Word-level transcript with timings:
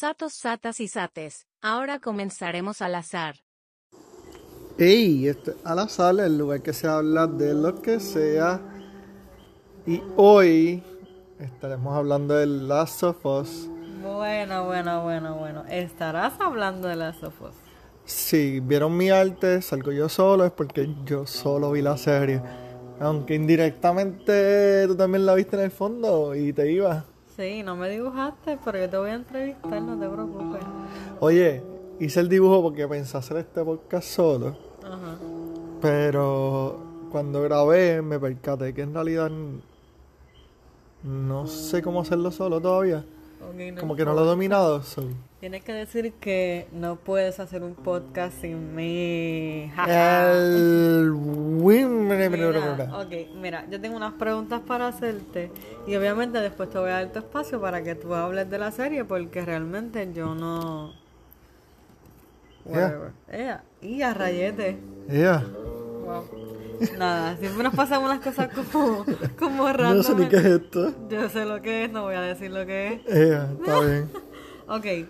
Satos, 0.00 0.32
satas 0.32 0.80
y 0.80 0.88
sates. 0.88 1.46
Ahora 1.60 1.98
comenzaremos 1.98 2.80
al 2.80 2.94
azar. 2.94 3.34
Ey, 4.78 5.28
este, 5.28 5.54
al 5.62 5.78
azar, 5.78 6.18
el 6.20 6.38
lugar 6.38 6.62
que 6.62 6.72
se 6.72 6.86
habla 6.88 7.26
de 7.26 7.52
lo 7.52 7.82
que 7.82 8.00
sea. 8.00 8.62
Y 9.86 10.02
hoy 10.16 10.82
estaremos 11.38 11.94
hablando 11.94 12.34
de 12.34 12.46
Last 12.46 13.02
of 13.02 13.26
Us. 13.26 13.68
Bueno, 14.02 14.64
bueno, 14.64 15.02
bueno, 15.02 15.34
bueno. 15.34 15.64
¿Estarás 15.68 16.32
hablando 16.40 16.88
de 16.88 16.96
Last 16.96 17.22
of 17.22 17.38
Us? 17.42 17.54
Si 18.06 18.60
vieron 18.60 18.96
mi 18.96 19.10
arte, 19.10 19.60
salgo 19.60 19.92
yo 19.92 20.08
solo, 20.08 20.46
es 20.46 20.52
porque 20.52 20.88
yo 21.04 21.26
solo 21.26 21.72
vi 21.72 21.82
la 21.82 21.98
serie. 21.98 22.40
Aunque 23.00 23.34
indirectamente 23.34 24.86
tú 24.86 24.96
también 24.96 25.26
la 25.26 25.34
viste 25.34 25.56
en 25.56 25.62
el 25.64 25.70
fondo 25.70 26.34
y 26.34 26.54
te 26.54 26.72
ibas. 26.72 27.09
Sí, 27.40 27.62
no 27.62 27.74
me 27.74 27.88
dibujaste, 27.88 28.58
pero 28.62 28.78
yo 28.78 28.90
te 28.90 28.98
voy 28.98 29.08
a 29.08 29.14
entrevistar, 29.14 29.80
no 29.80 29.98
te 29.98 30.06
preocupes. 30.06 30.60
Oye, 31.20 31.62
hice 31.98 32.20
el 32.20 32.28
dibujo 32.28 32.60
porque 32.60 32.86
pensé 32.86 33.16
hacer 33.16 33.38
este 33.38 33.64
podcast 33.64 34.06
solo. 34.06 34.58
Ajá. 34.84 35.16
Pero 35.80 37.08
cuando 37.10 37.40
grabé 37.40 38.02
me 38.02 38.20
percaté 38.20 38.74
que 38.74 38.82
en 38.82 38.92
realidad 38.92 39.30
no 41.02 41.46
sé 41.46 41.80
cómo 41.80 42.02
hacerlo 42.02 42.30
solo 42.30 42.60
todavía. 42.60 43.06
No 43.40 43.80
Como 43.80 43.96
que 43.96 44.04
no 44.04 44.12
lo 44.12 44.20
he 44.20 44.26
dominado. 44.26 44.82
so. 44.82 45.02
Tienes 45.40 45.64
que 45.64 45.72
decir 45.72 46.12
que 46.20 46.68
no 46.70 46.96
puedes 46.96 47.40
hacer 47.40 47.62
un 47.62 47.74
podcast 47.74 48.42
sin 48.42 48.74
mí. 48.74 49.72
El... 49.88 51.12
Mira, 51.12 52.98
ok, 52.98 53.12
mira, 53.40 53.64
yo 53.70 53.80
tengo 53.80 53.96
unas 53.96 54.12
preguntas 54.12 54.60
para 54.60 54.88
hacerte 54.88 55.50
y 55.86 55.96
obviamente 55.96 56.38
después 56.40 56.68
te 56.68 56.78
voy 56.78 56.90
a 56.90 56.94
dar 56.94 57.12
tu 57.12 57.20
espacio 57.20 57.58
para 57.58 57.82
que 57.82 57.94
tú 57.94 58.12
hables 58.14 58.50
de 58.50 58.58
la 58.58 58.70
serie 58.70 59.06
porque 59.06 59.42
realmente 59.42 60.10
yo 60.12 60.34
no... 60.34 60.92
Whatever. 62.66 63.12
Ea, 63.32 63.62
y 63.80 64.02
a 64.02 64.12
rayete. 64.12 64.76
Yeah. 65.08 65.42
Wow. 66.04 66.24
Nada, 66.98 67.38
siempre 67.38 67.62
nos 67.62 67.74
pasan 67.74 68.02
unas 68.02 68.20
cosas 68.20 68.50
como, 68.52 69.06
como 69.38 69.72
random. 69.72 69.96
No 69.96 70.02
sé 70.02 70.14
ni 70.16 70.28
qué 70.28 70.36
es 70.36 70.44
esto. 70.44 70.92
Yo 71.08 71.30
sé 71.30 71.46
lo 71.46 71.62
que 71.62 71.86
es, 71.86 71.90
no 71.90 72.02
voy 72.02 72.14
a 72.14 72.20
decir 72.20 72.50
lo 72.50 72.66
que 72.66 72.92
es. 72.92 73.04
Yeah, 73.06 73.48
está 73.58 73.80
bien. 73.80 74.10
Ok. 74.68 75.08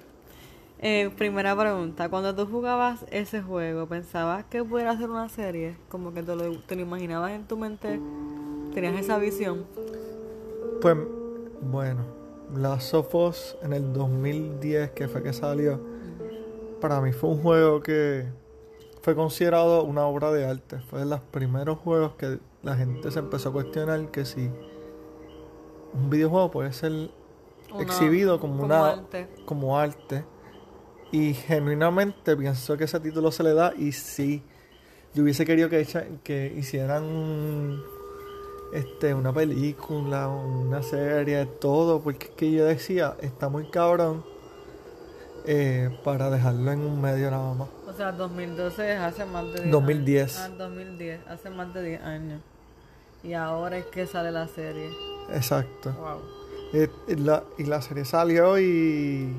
Eh, 0.83 1.11
primera 1.17 1.55
pregunta. 1.57 2.09
Cuando 2.09 2.35
tú 2.35 2.47
jugabas 2.47 3.05
ese 3.11 3.43
juego, 3.43 3.87
¿pensabas 3.87 4.45
que 4.47 4.65
pudiera 4.65 4.97
ser 4.97 5.11
una 5.11 5.29
serie? 5.29 5.77
Como 5.91 6.15
que 6.15 6.23
te 6.23 6.35
lo, 6.35 6.59
te 6.61 6.75
lo 6.75 6.81
imaginabas 6.83 7.33
en 7.33 7.47
tu 7.47 7.57
mente. 7.59 8.01
¿Tenías 8.73 8.95
esa 8.99 9.19
visión? 9.19 9.67
Pues, 10.81 10.97
bueno, 11.61 12.01
Last 12.55 12.95
of 12.95 13.15
Us 13.15 13.57
en 13.63 13.75
el 13.75 13.93
2010, 13.93 14.93
que 14.93 15.07
fue 15.07 15.23
que 15.23 15.35
salió, 15.35 15.79
para 16.81 17.01
mí 17.03 17.13
fue 17.13 17.29
un 17.31 17.43
juego 17.43 17.83
que 17.83 18.27
fue 19.03 19.15
considerado 19.15 19.83
una 19.85 20.07
obra 20.07 20.33
de 20.33 20.47
arte. 20.47 20.79
Fue 20.89 21.01
de 21.01 21.05
los 21.05 21.21
primeros 21.21 21.79
juegos 21.81 22.13
que 22.17 22.39
la 22.63 22.75
gente 22.77 23.11
se 23.11 23.19
empezó 23.19 23.51
a 23.51 23.53
cuestionar 23.53 24.11
que 24.11 24.25
si 24.25 24.51
un 25.93 26.09
videojuego 26.09 26.51
puede 26.51 26.73
ser 26.73 27.11
Una- 27.73 27.83
exhibido 27.83 28.41
como, 28.41 28.55
como 28.55 28.65
una 28.65 28.91
arte. 28.93 29.29
como 29.45 29.79
arte. 29.79 30.25
Y 31.13 31.35
genuinamente 31.35 32.37
pienso 32.37 32.77
que 32.77 32.85
ese 32.85 33.01
título 33.01 33.33
se 33.33 33.43
le 33.43 33.53
da 33.55 33.73
y 33.77 33.93
sí. 33.93 34.43
Yo 35.15 35.25
hubiese 35.25 35.45
querido 35.45 35.69
que, 35.69 35.81
echa- 35.81 36.07
que 36.23 36.55
hicieran 36.57 37.03
un- 37.03 37.83
este, 38.73 39.13
una 39.15 39.33
película, 39.33 40.29
una 40.29 40.83
serie, 40.83 41.45
todo, 41.47 42.01
porque 42.01 42.27
es 42.27 42.31
que 42.33 42.53
yo 42.53 42.65
decía, 42.65 43.17
está 43.21 43.49
muy 43.49 43.69
cabrón 43.71 44.25
eh, 45.47 45.91
para 46.05 46.31
dejarlo 46.31 46.71
en 46.71 46.81
un 46.81 47.01
medio 47.01 47.29
nada 47.31 47.55
más. 47.55 47.69
O 47.89 47.93
sea, 47.93 48.13
2012 48.13 48.93
es 48.93 48.99
hace 49.01 49.25
más 49.25 49.45
de 49.53 49.63
10 49.63 49.71
2010. 49.73 50.39
años. 50.39 50.53
Ah, 50.55 50.57
2010, 50.65 51.21
hace 51.27 51.51
más 51.51 51.75
de 51.75 51.83
10 51.83 52.03
años. 52.03 52.41
Y 53.25 53.33
ahora 53.33 53.79
es 53.79 53.87
que 53.87 54.07
sale 54.07 54.31
la 54.31 54.47
serie. 54.47 54.91
Exacto. 55.33 55.93
Wow. 55.93 56.21
Eh, 56.73 56.89
y, 57.09 57.17
la, 57.17 57.43
y 57.59 57.65
la 57.65 57.83
serie 57.83 58.05
salió 58.05 58.57
y 58.61 59.35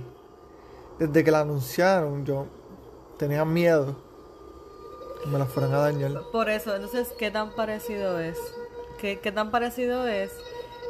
desde 1.01 1.23
que 1.23 1.31
la 1.31 1.39
anunciaron 1.39 2.23
yo 2.25 2.45
tenía 3.17 3.43
miedo 3.43 3.95
que 5.23 5.29
me 5.29 5.39
la 5.39 5.45
fueran 5.45 5.73
a 5.73 5.79
dañar. 5.79 6.11
Por 6.31 6.49
eso, 6.49 6.75
entonces, 6.75 7.11
¿qué 7.17 7.31
tan 7.31 7.51
parecido 7.51 8.19
es? 8.19 8.37
¿Qué, 8.99 9.19
qué 9.19 9.31
tan 9.31 9.49
parecido 9.49 10.07
es? 10.07 10.31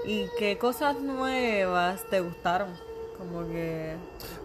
¿Y 0.05 0.27
qué 0.37 0.57
cosas 0.57 0.99
nuevas 0.99 2.03
te 2.09 2.19
gustaron? 2.19 2.69
Como 3.17 3.47
que... 3.47 3.95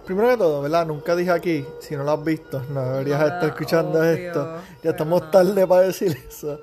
Primero 0.04 0.28
que 0.28 0.36
todo, 0.36 0.62
¿verdad? 0.62 0.86
Nunca 0.86 1.16
dije 1.16 1.30
aquí, 1.32 1.66
si 1.80 1.96
no 1.96 2.04
lo 2.04 2.12
has 2.12 2.24
visto, 2.24 2.62
no 2.70 2.82
deberías 2.84 3.20
No, 3.20 3.26
estar 3.26 3.44
escuchando 3.44 3.98
obvio, 3.98 4.12
esto. 4.12 4.48
Ya 4.82 4.90
estamos 4.90 5.30
tarde 5.32 5.66
para 5.66 5.82
decir 5.82 6.16
eso. 6.28 6.60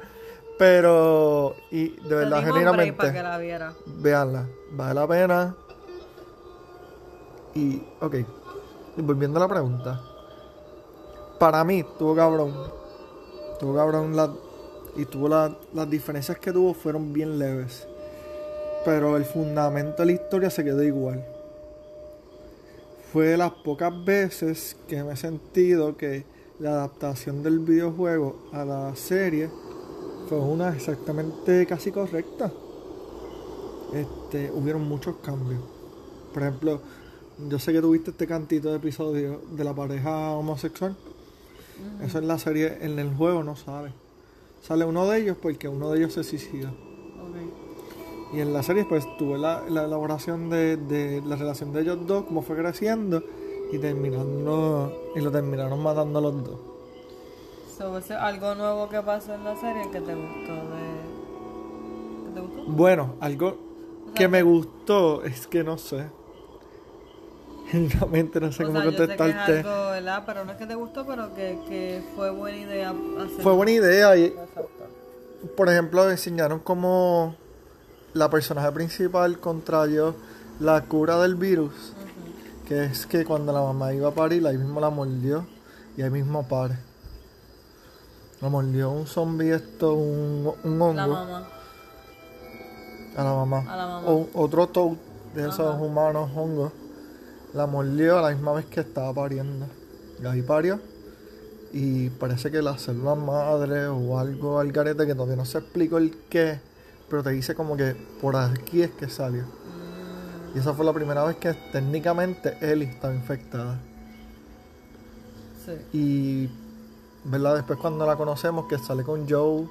Pero, 0.57 1.55
y 1.71 1.89
de 2.07 2.15
verdad, 2.15 2.41
genuinamente, 2.43 3.11
la 3.11 3.37
viera. 3.37 3.73
véanla, 3.85 4.47
vale 4.71 4.93
la 4.93 5.07
pena. 5.07 5.55
Y, 7.55 7.83
ok, 7.99 8.15
y 8.97 9.01
volviendo 9.01 9.39
a 9.39 9.41
la 9.41 9.47
pregunta. 9.47 10.01
Para 11.39 11.63
mí, 11.63 11.83
tuvo 11.97 12.15
cabrón. 12.15 12.53
Tuvo 13.59 13.75
cabrón 13.75 14.13
y 14.95 15.05
tuvo 15.05 15.27
la- 15.27 15.55
las 15.73 15.89
diferencias 15.89 16.37
que 16.37 16.51
tuvo 16.51 16.73
fueron 16.73 17.13
bien 17.13 17.39
leves. 17.39 17.87
Pero 18.85 19.17
el 19.17 19.25
fundamento 19.25 20.01
de 20.01 20.05
la 20.07 20.11
historia 20.11 20.49
se 20.49 20.63
quedó 20.63 20.83
igual. 20.83 21.25
Fue 23.11 23.27
de 23.27 23.37
las 23.37 23.51
pocas 23.51 23.93
veces 24.03 24.75
que 24.87 25.03
me 25.03 25.13
he 25.13 25.15
sentido 25.17 25.95
que 25.97 26.25
la 26.59 26.71
adaptación 26.71 27.43
del 27.43 27.59
videojuego 27.59 28.37
a 28.51 28.65
la 28.65 28.95
serie 28.95 29.49
fue 30.27 30.39
una 30.39 30.69
exactamente 30.75 31.65
casi 31.65 31.91
correcta. 31.91 32.51
Este, 33.93 34.51
hubieron 34.51 34.87
muchos 34.87 35.15
cambios. 35.17 35.61
Por 36.33 36.41
ejemplo, 36.41 36.81
yo 37.47 37.59
sé 37.59 37.73
que 37.73 37.81
tuviste 37.81 38.11
este 38.11 38.27
cantito 38.27 38.69
de 38.69 38.77
episodio 38.77 39.41
de 39.51 39.63
la 39.63 39.73
pareja 39.73 40.31
homosexual. 40.31 40.95
Eso 42.01 42.19
en 42.19 42.27
la 42.27 42.37
serie, 42.37 42.77
en 42.81 42.99
el 42.99 43.13
juego 43.15 43.43
no 43.43 43.55
sale. 43.55 43.91
Sale 44.61 44.85
uno 44.85 45.07
de 45.07 45.19
ellos 45.19 45.37
porque 45.41 45.67
uno 45.67 45.91
de 45.91 45.99
ellos 45.99 46.13
se 46.13 46.23
suicida. 46.23 46.69
Ok. 46.69 48.35
Y 48.35 48.39
en 48.39 48.53
la 48.53 48.63
serie 48.63 48.85
pues 48.85 49.05
tuve 49.17 49.37
la, 49.37 49.63
la 49.69 49.85
elaboración 49.85 50.49
de, 50.49 50.77
de 50.77 51.21
la 51.25 51.35
relación 51.35 51.73
de 51.73 51.81
ellos 51.81 52.07
dos, 52.07 52.23
cómo 52.23 52.41
fue 52.41 52.55
creciendo 52.55 53.23
y 53.71 53.77
terminando 53.77 55.11
y 55.15 55.19
lo 55.19 55.31
terminaron 55.31 55.81
matando 55.81 56.19
a 56.19 56.21
los 56.21 56.43
dos. 56.43 56.59
So, 57.77 57.97
¿ese 57.97 58.13
es 58.13 58.19
algo 58.19 58.55
nuevo 58.55 58.87
que 58.87 59.01
pasó 59.01 59.33
en 59.33 59.43
la 59.43 59.55
serie 59.55 59.89
que 59.91 59.99
te 59.99 60.13
gustó 60.13 60.53
de... 60.53 60.83
¿Que 62.25 62.33
te 62.35 62.39
gustó? 62.39 62.71
Bueno, 62.71 63.15
algo 63.19 63.57
que 64.13 64.27
me 64.27 64.43
gustó 64.43 65.23
es 65.23 65.47
que 65.47 65.63
no 65.63 65.77
sé. 65.77 66.05
Realmente 67.73 68.39
no 68.39 68.51
sé 68.51 68.63
o 68.63 68.67
cómo 68.67 68.81
sea, 68.81 68.91
yo 68.91 68.97
sé 68.97 68.97
que 69.07 69.13
es 69.13 69.17
contestarte. 69.17 69.57
algo, 69.59 69.89
¿verdad? 69.91 70.23
Pero 70.25 70.45
no 70.45 70.51
es 70.51 70.57
que 70.57 70.65
te 70.67 70.75
gustó, 70.75 71.05
pero 71.05 71.33
que, 71.33 71.59
que 71.67 72.03
fue 72.15 72.29
buena 72.31 72.57
idea 72.57 72.89
hacer. 72.91 73.41
Fue 73.41 73.53
buena 73.53 73.71
idea 73.71 74.15
y 74.17 74.33
por 75.57 75.67
ejemplo 75.69 76.09
enseñaron 76.09 76.59
cómo 76.59 77.35
la 78.13 78.29
personaje 78.29 78.71
principal 78.71 79.39
contrayó 79.39 80.15
la 80.59 80.81
cura 80.81 81.17
del 81.21 81.35
virus. 81.35 81.93
Que 82.67 82.85
es 82.85 83.05
que 83.07 83.25
cuando 83.25 83.51
la 83.51 83.61
mamá 83.61 83.93
iba 83.93 84.09
a 84.09 84.11
parir, 84.13 84.45
ahí 84.47 84.57
mismo 84.57 84.79
la 84.79 84.89
mordió 84.89 85.45
y 85.97 86.01
ahí 86.01 86.09
mismo 86.09 86.47
pare. 86.47 86.77
La 88.39 88.49
mordió 88.49 88.91
un 88.91 89.07
zombie 89.07 89.51
esto, 89.53 89.93
un, 89.95 90.53
un 90.63 90.81
hongo. 90.81 90.93
La 90.95 91.07
mamá. 91.07 91.47
A 93.17 93.23
la 93.23 93.33
mamá. 93.33 93.57
A 93.67 93.75
la 93.77 93.85
mamá. 93.87 94.07
O- 94.07 94.27
otro 94.33 94.67
toad 94.67 94.93
de 95.35 95.47
esos 95.49 95.81
humanos 95.81 96.29
hongos. 96.35 96.71
La 97.53 97.67
mordió 97.67 98.17
a 98.17 98.21
la 98.21 98.29
misma 98.29 98.53
vez 98.53 98.65
que 98.65 98.79
estaba 98.79 99.13
pariendo. 99.13 99.67
Y 100.21 100.25
ahí 100.25 100.41
parió. 100.41 100.79
Y 101.71 102.09
parece 102.09 102.51
que 102.51 102.61
la 102.61 102.77
célula 102.77 103.15
madre 103.15 103.87
o 103.87 104.19
algo 104.19 104.59
al 104.59 104.71
garete 104.71 105.05
que 105.05 105.13
todavía 105.13 105.35
no 105.35 105.45
se 105.45 105.59
explicó 105.59 105.97
el 105.97 106.15
qué. 106.29 106.59
Pero 107.09 107.23
te 107.23 107.31
dice 107.31 107.55
como 107.55 107.77
que 107.77 107.95
por 108.21 108.35
aquí 108.35 108.81
es 108.81 108.91
que 108.91 109.07
salió. 109.09 109.43
Y 110.55 110.59
esa 110.59 110.73
fue 110.73 110.85
la 110.85 110.93
primera 110.93 111.23
vez 111.23 111.37
que 111.37 111.53
técnicamente 111.71 112.57
Ellie 112.61 112.89
estaba 112.89 113.13
infectada. 113.13 113.79
Sí. 115.65 115.97
Y, 115.97 116.49
¿verdad? 117.23 117.55
Después 117.55 117.79
cuando 117.79 118.05
la 118.05 118.15
conocemos, 118.15 118.67
que 118.67 118.77
sale 118.77 119.03
con 119.03 119.27
Joe 119.27 119.67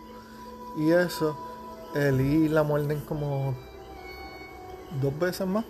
y 0.79 0.91
eso, 0.91 1.37
Ellie 1.95 2.49
la 2.49 2.63
muerden 2.63 3.01
como 3.01 3.55
dos 5.01 5.19
veces 5.19 5.47
más. 5.47 5.65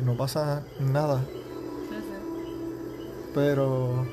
Y 0.00 0.04
no 0.04 0.16
pasa 0.16 0.64
nada. 0.80 1.20
Sí, 1.88 1.96
sí. 1.96 3.30
Pero 3.34 4.06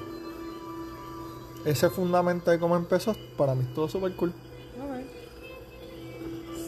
ese 1.66 1.90
fundamento 1.90 2.52
de 2.52 2.60
cómo 2.60 2.76
empezó, 2.76 3.16
para 3.38 3.56
mí 3.56 3.64
estuvo 3.68 3.88
súper 3.88 4.16
cool. 4.16 4.34
Alright. 4.82 5.08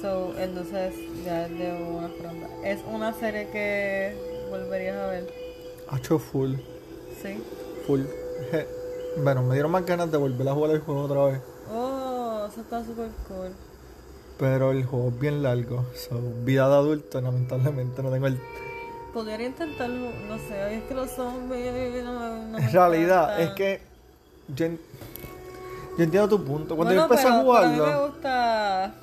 So, 0.02 0.34
entonces, 0.38 0.94
ya 1.26 1.46
es 1.48 1.58
de 1.58 1.72
una 1.90 2.08
pregunta. 2.10 2.48
¿Es 2.64 2.82
una 2.92 3.14
serie 3.14 3.50
que 3.50 4.46
volverías 4.50 4.98
a 4.98 5.08
ver? 5.08 5.34
hecho 5.96 6.18
full, 6.18 6.56
Sí. 7.22 7.42
full. 7.86 8.02
Je- 8.52 8.68
Bueno, 9.24 9.44
me 9.44 9.54
dieron 9.54 9.70
más 9.72 9.86
ganas 9.86 10.12
de 10.12 10.18
volver 10.18 10.48
a 10.50 10.54
jugar 10.56 10.72
el 10.72 10.80
juego 10.80 11.04
otra 11.04 11.24
vez. 11.26 11.42
Oh, 11.72 12.48
eso 12.52 12.62
está 12.62 12.84
súper 12.84 13.10
cool. 13.28 13.52
Pero 14.40 14.72
el 14.72 14.84
juego 14.86 15.10
es 15.10 15.20
bien 15.20 15.44
largo. 15.44 15.86
So, 15.96 16.20
vida 16.44 16.68
de 16.68 16.74
adulto, 16.76 17.22
lamentablemente 17.22 18.02
no 18.02 18.10
tengo 18.10 18.26
el. 18.26 18.40
Podría 19.14 19.46
intentarlo, 19.48 20.10
no 20.28 20.38
sé, 20.40 20.78
es 20.78 20.84
que 20.86 20.94
los 20.96 21.12
zombies 21.12 22.04
no, 22.04 22.58
En 22.58 22.72
realidad, 22.72 23.40
es 23.40 23.52
que. 23.52 23.82
Yo, 24.48 24.66
en- 24.66 24.80
yo 25.98 26.04
entiendo 26.04 26.28
tu 26.30 26.44
punto. 26.44 26.76
Cuando 26.76 26.94
Bueno, 26.94 26.94
yo 26.96 27.04
empecé 27.04 27.24
pero- 27.24 27.36
a 27.36 27.42
pero 27.44 27.56
a 27.58 27.68
mí 27.68 27.76
jugarlo, 27.78 27.86
me 28.02 28.08
gusta. 28.08 28.94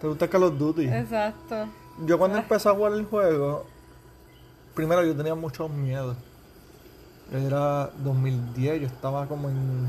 ¿te 0.00 0.06
gusta 0.08 0.28
Call 0.28 0.42
of 0.42 0.58
Duty? 0.58 0.88
Exacto. 0.88 1.68
Yo 2.04 2.18
cuando 2.18 2.38
empecé 2.38 2.68
a 2.68 2.72
jugar 2.72 2.92
el 2.94 3.04
juego, 3.04 3.64
primero 4.74 5.04
yo 5.04 5.14
tenía 5.14 5.34
mucho 5.36 5.68
miedo. 5.68 6.16
Era 7.32 7.90
2010, 8.02 8.80
yo 8.80 8.86
estaba 8.88 9.26
como 9.26 9.48
en... 9.48 9.86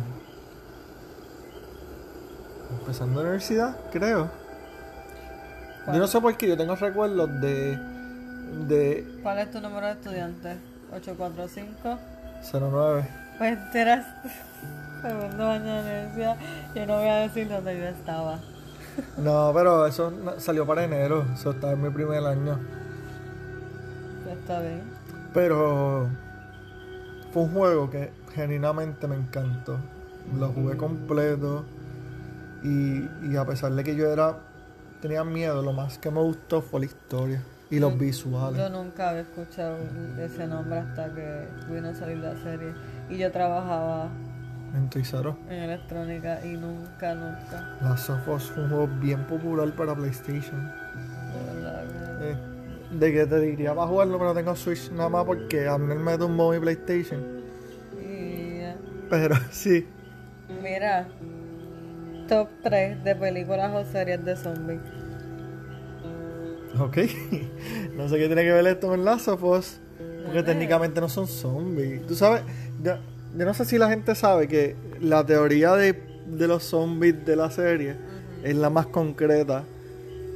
Empezando 2.80 3.16
la 3.16 3.22
universidad, 3.30 3.76
creo. 3.92 4.30
Yo 5.88 5.94
no 6.00 6.08
sé 6.08 6.22
por 6.22 6.38
qué, 6.38 6.48
yo 6.48 6.56
tengo 6.58 6.76
recuerdos 6.76 7.30
de... 7.42 7.78
De 8.68 9.06
¿Cuál 9.24 9.40
es 9.40 9.52
tu 9.52 9.60
número 9.60 9.88
de 9.88 9.94
estudiante? 9.94 10.58
845. 10.94 12.00
09. 12.52 13.08
Pues 13.38 13.58
eras 13.74 14.06
segundo 15.02 15.48
año 15.48 15.66
de 15.66 15.82
universidad. 15.82 16.38
Yo 16.76 16.86
no 16.86 16.98
voy 16.98 17.08
a 17.08 17.16
decir 17.16 17.50
dónde 17.50 17.78
yo 17.78 17.86
estaba. 17.86 18.40
No, 19.18 19.52
pero 19.54 19.88
eso 19.88 20.14
salió 20.38 20.68
para 20.68 20.84
enero, 20.84 21.26
eso 21.34 21.52
estaba 21.52 21.74
en 21.74 21.82
mi 21.82 21.90
primer 21.90 22.24
año. 22.24 22.60
Está 24.32 24.60
bien. 24.62 24.84
Pero 25.34 26.08
fue 27.32 27.44
un 27.44 27.54
juego 27.54 27.90
que 27.90 28.12
genuinamente 28.34 29.08
me 29.08 29.16
encantó. 29.16 29.78
Lo 30.38 30.50
jugué 30.50 30.78
completo 30.78 31.66
y, 32.62 33.10
y 33.24 33.36
a 33.36 33.46
pesar 33.46 33.72
de 33.74 33.84
que 33.84 33.96
yo 33.96 34.08
era 34.12 34.38
tenía 35.02 35.24
miedo, 35.24 35.62
lo 35.62 35.74
más 35.74 35.98
que 35.98 36.12
me 36.12 36.22
gustó 36.22 36.62
fue 36.62 36.82
la 36.82 36.86
historia 36.86 37.44
y 37.76 37.80
los 37.80 37.94
Yo 37.94 37.98
visuales. 38.00 38.72
nunca 38.72 39.10
había 39.10 39.22
escuchado 39.22 39.78
ese 40.20 40.48
nombre 40.48 40.80
hasta 40.80 41.14
que 41.14 41.48
vino 41.70 41.90
a 41.90 41.94
salir 41.94 42.18
la 42.18 42.36
serie. 42.38 42.74
Y 43.10 43.18
yo 43.18 43.32
trabajaba 43.32 44.10
En 44.76 44.90
Us. 44.90 45.36
en 45.50 45.64
electrónica 45.64 46.40
y 46.46 46.56
nunca, 46.58 47.16
nunca. 47.16 47.78
Last 47.82 48.10
of 48.10 48.28
Us 48.28 48.44
fue 48.52 48.64
un 48.64 48.70
juego 48.70 48.88
bien 49.02 49.26
popular 49.28 49.72
para 49.76 49.96
PlayStation. 49.96 50.62
De 52.20 52.32
Eh, 52.32 52.38
de 52.92 53.12
que 53.12 53.26
te 53.26 53.40
diría 53.40 53.74
para 53.74 53.88
jugarlo, 53.88 54.20
pero 54.20 54.34
tengo 54.36 54.56
Switch 54.56 54.92
nada 54.92 55.10
más 55.10 55.26
porque 55.26 55.68
a 55.68 55.78
mí 55.80 55.96
me 55.96 56.18
tumbó 56.18 56.52
mi 56.52 56.60
PlayStation. 56.60 57.22
Pero 59.10 59.36
sí, 59.52 59.88
mira, 60.62 61.08
top 62.28 62.50
3 62.64 63.04
de 63.04 63.16
películas 63.16 63.72
o 63.74 63.84
series 63.92 64.24
de 64.24 64.36
zombies. 64.36 64.80
Ok. 66.80 66.98
no 67.98 68.10
sé 68.10 68.18
qué 68.18 68.28
tiene 68.28 68.44
que 68.44 68.52
ver 68.52 68.68
esto 68.68 68.88
con 68.88 69.08
Us. 69.08 69.80
Porque 70.26 70.44
técnicamente 70.44 71.02
no 71.02 71.10
son 71.10 71.28
zombies. 71.28 72.06
Tú 72.08 72.16
sabes, 72.16 72.42
yo, 72.82 72.94
yo 73.38 73.46
no 73.46 73.54
sé 73.54 73.66
si 73.66 73.78
la 73.78 73.90
gente 73.90 74.16
sabe 74.16 74.48
que 74.48 74.76
la 75.02 75.26
teoría 75.26 75.74
de, 75.76 75.94
de 76.28 76.48
los 76.48 76.64
zombies 76.64 77.26
de 77.26 77.36
la 77.36 77.52
serie 77.52 77.96
es 78.44 78.56
la 78.56 78.70
más 78.70 78.88
concreta 78.88 79.64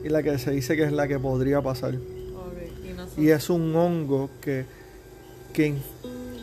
y 0.03 0.09
la 0.09 0.21
que 0.23 0.37
se 0.37 0.51
dice 0.51 0.75
que 0.75 0.83
es 0.83 0.91
la 0.91 1.07
que 1.07 1.17
podría 1.19 1.61
pasar. 1.61 1.93
Y 1.95 2.93
no 2.95 3.07
son- 3.07 3.23
Y 3.23 3.29
es 3.29 3.49
un 3.49 3.75
hongo 3.75 4.29
que, 4.41 4.65
que 5.53 5.73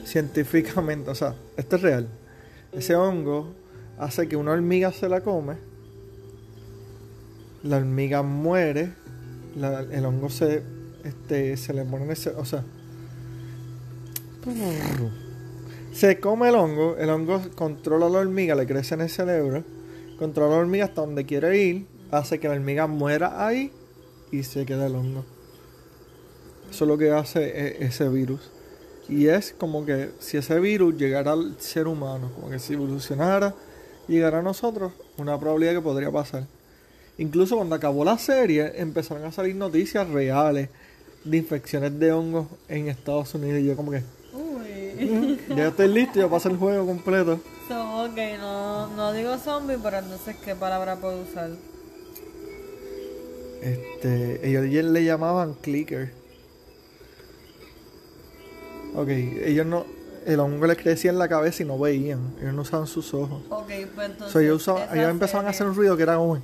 científicamente, 0.05 1.11
o 1.11 1.15
sea, 1.15 1.35
esto 1.57 1.77
es 1.77 1.83
real. 1.83 2.09
Ese 2.73 2.97
hongo 2.97 3.53
hace 3.99 4.27
que 4.27 4.37
una 4.37 4.53
hormiga 4.53 4.91
se 4.93 5.09
la 5.09 5.21
come, 5.21 5.55
la 7.63 7.77
hormiga 7.79 8.23
muere, 8.23 8.91
el 9.57 10.05
hongo 10.05 10.29
se, 10.31 10.63
este, 11.05 11.57
se 11.57 11.73
le 11.73 11.85
pone 11.85 12.13
ese, 12.13 12.31
o 12.31 12.45
sea, 12.45 12.65
se 15.93 16.21
come 16.21 16.49
el 16.49 16.55
hongo, 16.57 16.97
el 16.99 17.09
hongo 17.11 17.41
controla 17.55 18.07
a 18.07 18.09
la 18.11 18.19
hormiga, 18.19 18.55
le 18.55 18.67
crece 18.67 18.95
en 18.95 19.03
el 19.03 19.11
cerebro, 19.11 19.65
controla 20.19 20.55
a 20.55 20.57
la 20.57 20.63
hormiga 20.63 20.85
hasta 20.87 21.01
donde 21.03 21.25
quiere 21.25 21.57
ir, 21.63 21.87
hace 22.11 22.39
que 22.41 22.49
la 22.49 22.55
hormiga 22.55 22.87
muera 22.87 23.47
ahí 23.47 23.73
y 24.33 24.43
se 24.43 24.67
queda 24.67 24.87
el 24.87 24.95
hongo. 24.97 25.25
Eso 26.71 26.85
es 26.85 26.89
lo 26.89 26.99
que 26.99 27.11
hace 27.13 27.45
e- 27.45 27.85
ese 27.85 28.09
virus. 28.09 28.51
Y 29.09 29.29
es 29.29 29.55
como 29.57 29.85
que 29.85 30.11
si 30.19 30.37
ese 30.39 30.59
virus 30.61 30.97
llegara 30.97 31.33
al 31.33 31.61
ser 31.61 31.87
humano, 31.87 32.31
como 32.35 32.51
que 32.51 32.59
si 32.59 32.73
evolucionara, 32.73 33.55
llegara 34.09 34.41
a 34.41 34.43
nosotros, 34.43 34.93
una 35.19 35.39
probabilidad 35.39 35.75
que 35.75 35.81
podría 35.83 36.11
pasar. 36.11 36.47
Incluso 37.19 37.57
cuando 37.57 37.75
acabó 37.77 38.05
la 38.05 38.19
serie, 38.19 38.73
empezaron 38.77 39.25
a 39.25 39.33
salir 39.33 39.55
noticias 39.55 40.09
reales 40.09 40.69
de 41.25 41.37
infecciones 41.37 41.99
de 41.99 42.13
hongos 42.13 42.47
en 42.69 42.89
Estados 42.89 43.35
Unidos. 43.35 43.61
Y 43.61 43.67
yo 43.67 43.77
como 43.77 43.93
que, 43.93 44.03
Uy. 44.33 45.39
ya 45.57 45.69
estoy 45.69 45.89
listo, 45.89 46.19
ya 46.19 46.29
paso 46.29 46.49
el 46.49 46.57
juego 46.57 46.85
completo. 46.87 47.41
So, 47.69 48.05
ok, 48.05 48.19
no, 48.41 48.89
no 48.97 49.13
digo 49.13 49.37
zombie, 49.39 49.79
pero 49.83 49.99
entonces, 49.99 50.37
¿qué 50.45 50.55
palabra 50.55 50.97
puedo 50.97 51.23
usar? 51.23 51.51
Este, 53.63 54.47
ellos 54.49 54.85
le 54.85 55.05
llamaban 55.05 55.55
clicker. 55.55 56.11
Ok, 58.95 59.09
ellos 59.09 59.67
no, 59.67 59.87
el 60.27 60.39
hongo 60.41 60.67
les 60.67 60.77
crecía 60.77 61.11
en 61.11 61.19
la 61.19 61.29
cabeza 61.29 61.63
y 61.63 61.67
no 61.67 61.79
veían, 61.79 62.35
ellos 62.41 62.55
no 62.55 62.63
usaban 62.63 62.87
sus 62.87 63.15
ojos. 63.15 63.43
Ok, 63.49 63.67
pues 63.95 64.11
entonces. 64.11 64.33
So, 64.33 64.41
ellos, 64.41 64.63
usaban- 64.63 64.89
ellos 64.97 65.11
empezaban 65.11 65.47
a 65.47 65.51
hacer 65.51 65.67
un 65.67 65.75
ruido 65.75 65.97
que 65.97 66.03
era 66.03 66.17
como, 66.17 66.41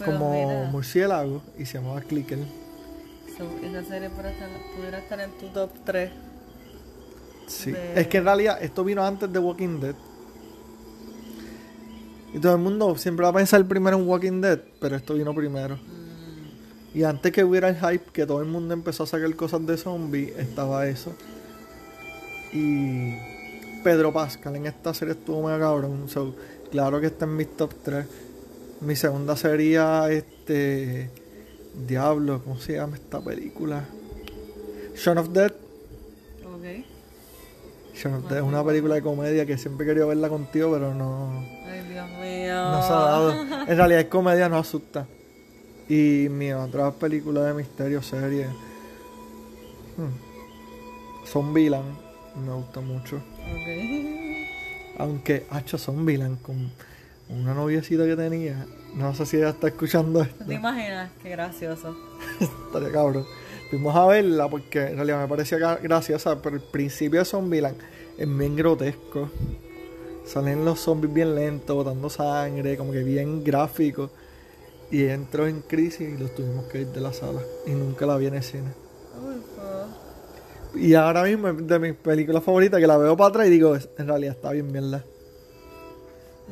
pero 0.00 0.12
como 0.18 0.32
mira, 0.32 0.68
murciélago 0.70 1.42
y 1.58 1.64
se 1.66 1.78
llamaba 1.78 2.00
clicker. 2.00 2.38
esa 3.62 3.84
serie 3.84 4.10
pudiera 4.10 4.98
estar, 4.98 5.20
en 5.20 5.30
tu 5.38 5.46
top 5.48 5.70
3. 5.84 6.10
Sí. 7.46 7.72
De- 7.72 8.00
Es 8.00 8.06
que 8.08 8.18
en 8.18 8.24
realidad 8.24 8.58
esto 8.62 8.84
vino 8.84 9.04
antes 9.04 9.32
de 9.32 9.38
Walking 9.38 9.80
Dead. 9.80 9.94
Y 12.32 12.38
todo 12.38 12.54
el 12.54 12.60
mundo 12.60 12.96
siempre 12.96 13.24
va 13.24 13.30
a 13.30 13.34
pensar 13.34 13.64
primero 13.66 13.96
en 13.98 14.06
Walking 14.08 14.40
Dead, 14.40 14.60
pero 14.80 14.96
esto 14.96 15.14
vino 15.14 15.34
primero. 15.34 15.78
Y 16.94 17.02
antes 17.04 17.32
que 17.32 17.42
hubiera 17.44 17.68
el 17.68 17.76
hype, 17.76 18.10
que 18.12 18.26
todo 18.26 18.40
el 18.40 18.46
mundo 18.48 18.74
empezó 18.74 19.02
a 19.04 19.06
sacar 19.06 19.34
cosas 19.36 19.64
de 19.66 19.76
zombies, 19.76 20.36
estaba 20.38 20.86
eso. 20.86 21.12
Y 22.52 23.14
Pedro 23.82 24.12
Pascal 24.12 24.56
en 24.56 24.66
esta 24.66 24.92
serie 24.94 25.14
estuvo 25.14 25.42
mega 25.42 25.58
cabrón. 25.58 26.08
So, 26.08 26.34
claro 26.70 27.00
que 27.00 27.06
está 27.06 27.24
en 27.24 27.36
mis 27.36 27.56
top 27.56 27.72
3. 27.84 28.06
Mi 28.80 28.96
segunda 28.96 29.36
sería 29.36 30.10
este. 30.10 31.10
Diablo, 31.86 32.42
¿cómo 32.42 32.58
se 32.58 32.74
llama 32.74 32.96
esta 32.96 33.20
película? 33.20 33.84
Shaun 34.96 35.18
of 35.18 35.28
Dead. 35.30 35.52
Ok. 36.44 36.84
Shaun 37.94 38.14
of 38.14 38.28
Dead 38.28 38.38
es 38.38 38.44
una 38.44 38.64
película 38.64 38.94
de 38.96 39.02
comedia 39.02 39.46
que 39.46 39.56
siempre 39.58 39.86
quería 39.86 40.04
verla 40.06 40.28
contigo, 40.28 40.72
pero 40.72 40.94
no, 40.94 41.44
Ay, 41.66 41.82
Dios 41.90 42.08
mío. 42.20 42.54
no 42.70 42.82
se 42.82 42.92
ha 42.92 42.96
dado. 42.96 43.32
En 43.68 43.76
realidad 43.76 44.00
es 44.00 44.06
comedia, 44.06 44.48
no 44.48 44.58
asusta. 44.58 45.06
Y 45.88 46.28
mi 46.30 46.52
otra 46.52 46.90
película 46.92 47.42
de 47.44 47.54
misterio, 47.54 48.02
serie. 48.02 48.46
Hmm. 49.96 51.26
Zombieland. 51.26 51.98
Me 52.46 52.52
gusta 52.54 52.80
mucho. 52.80 53.16
Ok. 53.16 54.98
Aunque, 54.98 55.46
hacho 55.50 55.78
Zombieland 55.78 56.40
con 56.42 56.70
una 57.30 57.54
noviecita 57.54 58.04
que 58.04 58.16
tenía. 58.16 58.66
No 58.94 59.14
sé 59.14 59.24
si 59.24 59.36
ella 59.36 59.50
está 59.50 59.68
escuchando 59.68 60.22
esto. 60.22 60.44
¿Te 60.44 60.54
imaginas? 60.54 61.10
Qué 61.22 61.30
gracioso. 61.30 61.96
Estaría 62.40 62.90
cabrón. 62.90 63.24
Fuimos 63.70 63.94
a 63.94 64.06
verla 64.06 64.48
porque 64.48 64.88
en 64.88 64.96
realidad 64.96 65.22
me 65.22 65.28
parecía 65.28 65.58
graciosa, 65.76 66.42
pero 66.42 66.56
el 66.56 66.62
principio 66.62 67.20
de 67.20 67.24
Zombieland 67.24 67.76
es 68.18 68.38
bien 68.38 68.56
grotesco. 68.56 69.30
Salen 70.26 70.64
los 70.64 70.80
zombies 70.80 71.12
bien 71.12 71.34
lentos, 71.34 71.74
botando 71.74 72.10
sangre, 72.10 72.76
como 72.76 72.92
que 72.92 73.02
bien 73.02 73.44
gráfico. 73.44 74.10
Y 74.90 75.04
entró 75.04 75.46
en 75.46 75.60
crisis 75.62 76.00
y 76.00 76.18
los 76.18 76.34
tuvimos 76.34 76.66
que 76.66 76.80
ir 76.80 76.88
de 76.88 77.00
la 77.00 77.12
sala. 77.12 77.40
Y 77.66 77.70
nunca 77.70 78.06
la 78.06 78.16
vi 78.16 78.26
en 78.26 78.34
el 78.34 78.42
cine. 78.42 78.72
Pues. 79.20 80.82
Y 80.82 80.94
ahora 80.94 81.24
mismo 81.24 81.48
es 81.48 81.66
de 81.66 81.78
mis 81.78 81.94
películas 81.94 82.42
favoritas 82.42 82.80
que 82.80 82.86
la 82.86 82.96
veo 82.96 83.16
para 83.16 83.28
atrás 83.28 83.46
y 83.46 83.50
digo, 83.50 83.76
en 83.76 84.06
realidad 84.06 84.34
está 84.34 84.50
bien 84.50 84.70
mierda. 84.70 85.04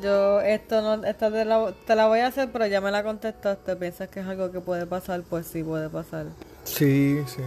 Yo, 0.02 0.40
esto 0.40 0.80
no, 0.82 1.04
esta 1.04 1.30
te 1.30 1.44
la, 1.44 1.72
te 1.86 1.94
la 1.96 2.06
voy 2.06 2.20
a 2.20 2.28
hacer, 2.28 2.50
pero 2.52 2.66
ya 2.66 2.80
me 2.80 2.90
la 2.90 3.02
contestaste. 3.02 3.76
¿Piensas 3.76 4.08
que 4.08 4.20
es 4.20 4.26
algo 4.26 4.50
que 4.50 4.60
puede 4.60 4.86
pasar? 4.86 5.22
Pues 5.28 5.46
sí, 5.46 5.62
puede 5.62 5.88
pasar. 5.88 6.26
Sí, 6.64 7.22
sí. 7.26 7.42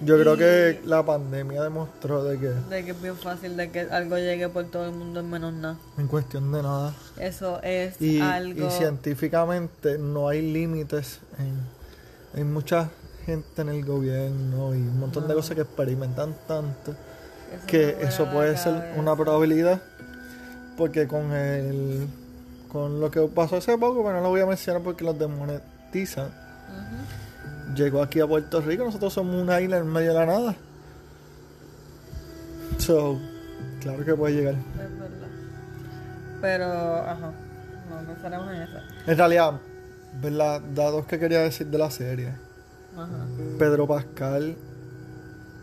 Yo 0.00 0.16
creo 0.20 0.36
que 0.36 0.80
la 0.84 1.04
pandemia 1.04 1.60
demostró 1.62 2.22
de 2.22 2.38
que 2.38 2.46
De 2.46 2.84
que 2.84 2.92
es 2.92 3.02
bien 3.02 3.16
fácil 3.16 3.56
de 3.56 3.70
que 3.70 3.80
algo 3.80 4.16
llegue 4.16 4.48
por 4.48 4.64
todo 4.70 4.86
el 4.86 4.92
mundo 4.92 5.18
en 5.20 5.28
menos 5.30 5.52
nada. 5.52 5.76
en 5.96 6.06
cuestión 6.06 6.52
de 6.52 6.62
nada. 6.62 6.94
Eso 7.18 7.60
es 7.64 8.00
Y, 8.00 8.20
algo. 8.20 8.66
y 8.66 8.70
científicamente 8.70 9.98
no 9.98 10.28
hay 10.28 10.40
límites 10.40 11.18
en, 11.38 12.40
en 12.40 12.52
muchas 12.52 12.88
gente 13.26 13.62
en 13.62 13.70
el 13.70 13.84
gobierno 13.84 14.72
y 14.74 14.78
un 14.78 15.00
montón 15.00 15.26
de 15.26 15.34
cosas 15.34 15.56
que 15.56 15.62
experimentan 15.62 16.34
tanto 16.46 16.92
Eso 16.92 17.66
que 17.66 17.96
eso 18.00 18.30
puede 18.30 18.56
ser 18.56 18.92
una 18.96 19.16
probabilidad 19.16 19.82
porque 20.78 21.06
con 21.06 21.32
el 21.32 22.06
con 22.72 23.00
lo 23.00 23.10
que 23.10 23.20
pasó 23.22 23.56
hace 23.56 23.76
poco 23.76 24.02
pero 24.04 24.14
no 24.18 24.22
lo 24.22 24.28
voy 24.30 24.40
a 24.40 24.46
mencionar 24.46 24.82
porque 24.82 25.04
los 25.04 25.18
desmonetizan 25.18 26.26
Ujú. 26.28 27.74
llegó 27.74 28.02
aquí 28.02 28.20
a 28.20 28.26
Puerto 28.26 28.60
Rico 28.60 28.84
nosotros 28.84 29.12
somos 29.12 29.34
una 29.34 29.60
isla 29.60 29.78
en 29.78 29.86
medio 29.88 30.12
de 30.12 30.18
la 30.18 30.26
nada 30.26 30.54
so 32.78 33.18
claro 33.80 34.04
que 34.04 34.14
puede 34.14 34.34
llegar 34.34 34.54
Es 34.54 34.98
verdad. 34.98 35.28
Pero, 36.40 36.64
ajá. 36.64 37.32
No 37.90 38.06
pensaremos 38.14 38.54
en 38.54 38.62
eso. 38.62 38.78
en 39.06 39.16
realidad 39.16 39.52
verdad 40.22 40.60
datos 40.74 41.06
que 41.06 41.18
quería 41.18 41.40
decir 41.40 41.66
de 41.66 41.78
la 41.78 41.90
serie 41.90 42.32
Ajá. 42.96 43.08
Pedro 43.58 43.86
Pascal 43.88 44.56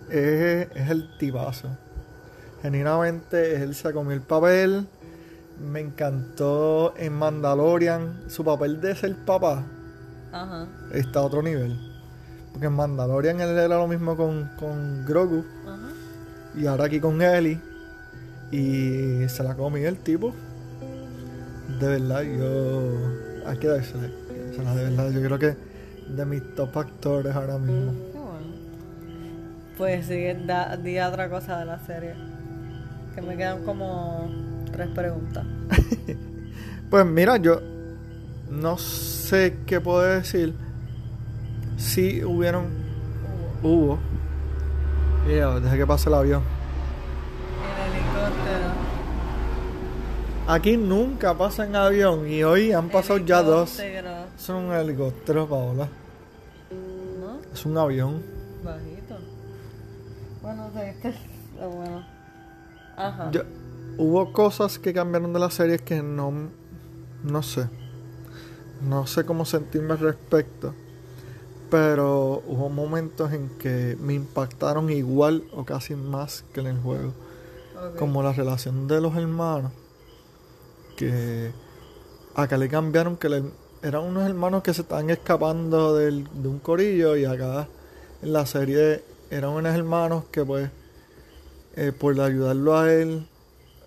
es, 0.10 0.68
es 0.76 0.90
el 0.90 1.18
tipazo. 1.18 1.70
Genuinamente, 2.62 3.56
él 3.62 3.76
se 3.76 3.92
comió 3.92 4.14
el 4.14 4.22
papel. 4.22 4.88
Me 5.60 5.80
encantó 5.80 6.94
en 6.98 7.14
Mandalorian. 7.14 8.24
Su 8.28 8.44
papel 8.44 8.82
de 8.82 8.96
ser 8.96 9.16
papá 9.26 9.64
Ajá. 10.32 10.68
está 10.92 11.20
a 11.20 11.24
otro 11.24 11.42
nivel. 11.42 11.78
Porque 12.52 12.68
en 12.68 12.74
Mandalorian 12.74 13.40
él 13.40 13.50
era 13.50 13.68
lo 13.78 13.88
mismo 13.88 14.16
con, 14.16 14.50
con 14.60 15.06
Grogu. 15.06 15.46
Ajá. 15.68 15.90
Y 16.56 16.68
ahora 16.68 16.86
aquí 16.86 17.00
con 17.00 17.22
Ellie. 17.22 17.60
Y 18.52 19.28
se 19.28 19.44
la 19.44 19.56
comió 19.56 19.88
el 19.88 19.98
tipo. 19.98 20.34
De 21.80 21.88
verdad, 21.88 22.22
yo. 22.22 23.48
Hay 23.48 23.58
que 23.58 23.68
dársela. 23.68 24.04
De 24.04 24.84
verdad, 24.84 25.10
yo 25.12 25.22
creo 25.22 25.40
que 25.40 25.58
de 26.08 26.26
mis 26.26 26.56
top 26.56 26.78
actores 26.78 27.36
ahora 27.36 27.58
mismo. 27.58 27.92
Qué 28.12 28.20
bueno. 28.20 28.48
Pues 29.78 30.06
sí, 30.06 30.26
da, 30.46 30.78
di 30.78 31.00
otra 31.00 31.30
cosa 31.30 31.60
de 31.60 31.66
la 31.66 31.80
serie. 31.80 32.14
Que 33.14 33.22
me 33.22 33.36
quedan 33.36 33.64
como 33.64 34.30
tres 34.76 34.90
preguntas. 34.90 35.46
Pues 36.90 37.04
mira, 37.06 37.38
yo 37.38 37.60
no 38.52 38.78
sé 38.78 39.58
qué 39.66 39.82
puedo 39.82 40.02
decir. 40.02 40.54
Si 41.78 42.24
hubieron. 42.24 42.68
Hubo. 43.64 43.98
Mira, 45.28 45.60
deja 45.60 45.76
que 45.76 45.88
pase 45.88 46.08
el 46.10 46.16
avión. 46.16 46.44
El 47.64 47.92
helicóptero. 47.92 48.70
Aquí 50.48 50.78
nunca 50.78 51.34
pasa 51.34 51.66
en 51.66 51.76
avión 51.76 52.30
y 52.30 52.44
hoy 52.44 52.72
han 52.72 52.88
pasado 52.90 53.18
ya 53.18 53.42
dos. 53.42 53.82
Son 54.38 54.66
un 54.66 54.74
helicóptero, 54.74 55.48
Paola. 55.50 55.88
¿No? 57.20 57.40
Es 57.52 57.66
un 57.66 57.78
avión. 57.80 58.22
Bajito. 58.64 59.18
Bueno, 60.44 60.70
sí, 60.74 60.80
este 60.82 61.10
es 61.10 61.16
lo 61.60 61.70
bueno. 61.72 62.06
Ajá. 62.96 63.32
Yo- 63.32 63.42
hubo 63.98 64.32
cosas 64.34 64.80
que 64.80 64.94
cambiaron 64.94 65.34
de 65.34 65.40
la 65.40 65.50
serie 65.52 65.80
que 65.80 66.02
no. 66.02 66.34
No 67.24 67.44
sé. 67.44 67.68
No 68.82 69.08
sé 69.08 69.26
cómo 69.26 69.46
sentirme 69.46 69.94
al 69.94 70.00
respecto. 70.00 70.74
Pero 71.72 72.44
hubo 72.48 72.70
momentos 72.70 73.34
en 73.34 73.50
que 73.58 73.98
me 74.00 74.14
impactaron 74.14 74.90
igual 74.92 75.44
o 75.54 75.66
casi 75.66 75.96
más 75.96 76.44
que 76.54 76.60
en 76.62 76.68
el 76.68 76.78
juego. 76.80 77.14
Como 77.98 78.22
la 78.24 78.32
relación 78.34 78.88
de 78.88 79.02
los 79.02 79.16
hermanos. 79.16 79.72
Que 80.96 81.52
acá 82.36 82.58
le 82.58 82.70
cambiaron 82.70 83.18
que 83.18 83.30
le- 83.30 83.44
eran 83.82 84.04
unos 84.04 84.26
hermanos 84.28 84.64
que 84.64 84.74
se 84.74 84.82
estaban 84.82 85.10
escapando 85.10 85.96
del- 85.96 86.28
de 86.42 86.48
un 86.48 86.60
corillo. 86.60 87.16
Y 87.18 87.26
acá 87.26 87.68
en 88.22 88.34
la 88.34 88.46
serie 88.46 89.04
eran 89.30 89.52
unos 89.52 89.76
hermanos 89.76 90.26
que 90.32 90.46
pues 90.46 90.70
eh, 91.78 91.92
por 91.92 92.20
ayudarlo 92.22 92.78
a 92.78 92.94
él, 92.94 93.28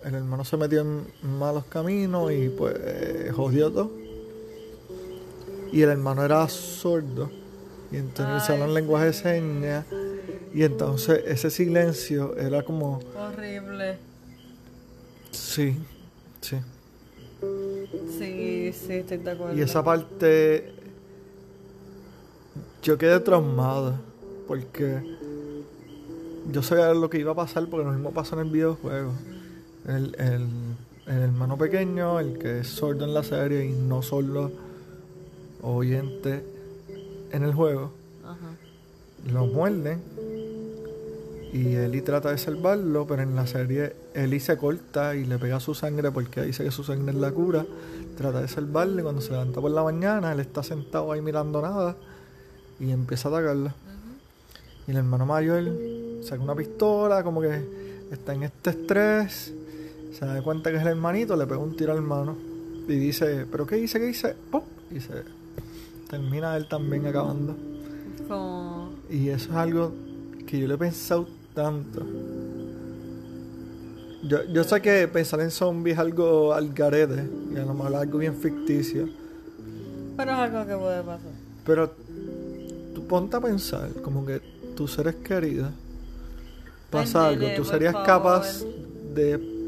el 0.03 0.15
hermano 0.15 0.45
se 0.45 0.57
metió 0.57 0.81
en 0.81 1.05
malos 1.37 1.65
caminos 1.65 2.31
y 2.31 2.49
pues 2.49 2.75
eh, 2.79 3.31
jodió 3.35 3.71
todo. 3.71 3.91
Y 5.71 5.81
el 5.81 5.89
hermano 5.89 6.23
era 6.23 6.47
sordo. 6.49 7.29
Y 7.91 7.97
entonces 7.97 8.49
hablan 8.49 8.73
lenguaje 8.73 9.07
de 9.07 9.13
señas. 9.13 9.85
Y 10.53 10.63
entonces 10.63 11.21
ese 11.27 11.49
silencio 11.51 12.35
era 12.37 12.63
como, 12.63 12.99
Horrible. 13.15 13.97
sí, 15.31 15.77
sí. 16.41 16.57
Sí, 18.17 18.73
sí, 18.73 18.93
estoy 18.93 19.17
de 19.17 19.31
acuerdo. 19.31 19.55
Y 19.55 19.61
esa 19.61 19.83
parte 19.83 20.73
yo 22.81 22.97
quedé 22.97 23.19
traumada 23.19 23.99
porque 24.47 25.17
yo 26.51 26.63
sabía 26.63 26.93
lo 26.93 27.09
que 27.09 27.19
iba 27.19 27.31
a 27.31 27.35
pasar 27.35 27.67
porque 27.67 27.85
lo 27.85 27.91
mismo 27.91 28.11
pasó 28.11 28.35
en 28.39 28.47
el 28.47 28.51
videojuego. 28.51 29.13
El, 29.89 30.15
el, 30.19 30.47
el 31.07 31.21
hermano 31.21 31.57
pequeño, 31.57 32.19
el 32.19 32.37
que 32.37 32.59
es 32.59 32.67
sordo 32.67 33.05
en 33.05 33.13
la 33.13 33.23
serie 33.23 33.65
y 33.65 33.71
no 33.71 34.01
sordo 34.01 34.51
oyente 35.61 36.43
en 37.31 37.43
el 37.43 37.53
juego, 37.53 37.91
Ajá. 38.23 38.51
lo 39.31 39.45
muerden 39.47 39.99
y 41.51 41.75
Eli 41.75 42.01
trata 42.01 42.29
de 42.29 42.37
salvarlo, 42.37 43.07
pero 43.07 43.23
en 43.23 43.35
la 43.35 43.47
serie 43.47 43.95
Eli 44.13 44.39
se 44.39 44.55
corta 44.57 45.15
y 45.15 45.25
le 45.25 45.39
pega 45.39 45.59
su 45.59 45.73
sangre 45.73 46.11
porque 46.11 46.43
dice 46.43 46.63
que 46.63 46.71
su 46.71 46.83
sangre 46.83 47.11
es 47.11 47.17
la 47.17 47.31
cura. 47.31 47.65
Trata 48.17 48.41
de 48.41 48.47
salvarle, 48.47 49.01
cuando 49.01 49.21
se 49.21 49.31
levanta 49.31 49.59
por 49.59 49.71
la 49.71 49.83
mañana, 49.83 50.31
él 50.31 50.41
está 50.41 50.61
sentado 50.61 51.11
ahí 51.11 51.21
mirando 51.21 51.61
nada 51.61 51.95
y 52.79 52.91
empieza 52.91 53.29
a 53.29 53.31
atacarla. 53.31 53.73
Y 54.87 54.91
el 54.91 54.97
hermano 54.97 55.25
mayor 55.25 55.63
saca 56.23 56.41
una 56.43 56.53
pistola, 56.53 57.23
como 57.23 57.41
que 57.41 57.65
está 58.11 58.33
en 58.33 58.43
este 58.43 58.69
estrés, 58.71 59.53
se 60.11 60.25
da 60.25 60.41
cuenta 60.41 60.71
que 60.71 60.77
es 60.77 60.81
el 60.81 60.89
hermanito, 60.89 61.35
le 61.35 61.45
pega 61.45 61.59
un 61.59 61.75
tiro 61.75 61.91
al 61.91 61.99
hermano 61.99 62.35
y 62.87 62.95
dice, 62.95 63.45
¿pero 63.49 63.65
qué 63.67 63.77
hice? 63.77 63.99
¿Qué 63.99 64.09
hice? 64.09 64.35
¡Pum! 64.51 64.63
Y 64.91 64.99
se 64.99 65.23
termina 66.09 66.57
él 66.57 66.67
también 66.67 67.05
acabando. 67.05 67.55
Y 69.09 69.29
eso 69.29 69.49
es 69.49 69.55
algo 69.55 69.93
que 70.47 70.59
yo 70.59 70.67
le 70.67 70.73
he 70.73 70.77
pensado 70.77 71.27
tanto. 71.53 72.05
Yo, 74.23 74.43
yo 74.45 74.63
sé 74.63 74.81
que 74.81 75.07
pensar 75.07 75.39
en 75.41 75.51
zombies 75.51 75.93
es 75.93 75.99
algo 75.99 76.53
al 76.53 76.73
garete 76.73 77.23
y 77.53 77.57
a 77.57 77.65
lo 77.65 77.73
mejor 77.73 77.95
algo 77.95 78.17
bien 78.17 78.35
ficticio. 78.35 79.07
Pero 80.17 80.31
es 80.31 80.37
algo 80.37 80.65
que 80.65 80.75
puede 80.75 81.01
pasar. 81.01 81.31
Pero 81.65 81.91
tú 82.93 83.07
ponte 83.07 83.37
a 83.37 83.41
pensar 83.41 83.89
como 84.01 84.25
que 84.25 84.41
tus 84.75 84.93
seres 84.93 85.15
queridos 85.15 85.69
pasa 86.89 87.27
algo, 87.27 87.47
tú 87.55 87.63
serías 87.63 87.93
favor. 87.93 88.07
capaz 88.07 88.63
de 89.13 89.58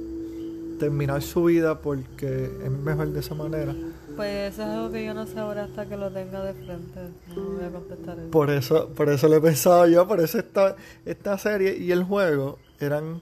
terminar 0.81 1.21
su 1.21 1.43
vida 1.43 1.79
porque 1.79 2.45
es 2.45 2.71
mejor 2.71 3.09
de 3.09 3.19
esa 3.19 3.35
manera. 3.35 3.75
Pues 4.15 4.53
eso 4.53 4.63
es 4.63 4.67
algo 4.67 4.91
que 4.91 5.05
yo 5.05 5.13
no 5.13 5.27
sabré 5.27 5.59
hasta 5.59 5.85
que 5.85 5.95
lo 5.95 6.09
tenga 6.09 6.43
de 6.43 6.53
frente. 6.53 6.99
No 7.35 7.51
voy 7.51 7.65
a 7.65 7.69
contestar 7.69 8.17
eso. 8.17 8.31
Por 8.31 8.49
eso, 8.49 8.89
por 8.89 9.09
eso 9.09 9.27
lo 9.27 9.35
he 9.35 9.41
pensado 9.41 9.87
yo, 9.87 10.07
por 10.07 10.19
eso 10.19 10.39
esta, 10.39 10.75
esta 11.05 11.37
serie 11.37 11.77
y 11.77 11.91
el 11.91 12.03
juego 12.03 12.57
eran 12.79 13.21